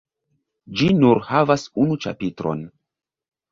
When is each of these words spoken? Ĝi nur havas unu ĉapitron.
Ĝi 0.79 0.87
nur 1.01 1.21
havas 1.27 1.67
unu 1.85 2.01
ĉapitron. 2.07 2.67